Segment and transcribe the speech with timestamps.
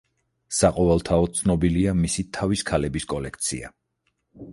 [0.59, 3.71] საყოველთაოდ ცნობილია მისი თავის ქალების კოლექცია.